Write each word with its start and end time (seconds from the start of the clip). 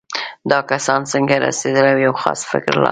دا 0.51 0.59
کسان 0.71 1.01
څنګه 1.11 1.35
رسېدل 1.45 1.85
یو 2.05 2.13
خاص 2.21 2.39
فکر 2.51 2.69
لاره. 2.73 2.79